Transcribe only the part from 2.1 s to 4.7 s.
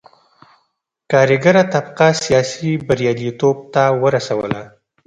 سیاسي بریالیتوب ته ورسوله.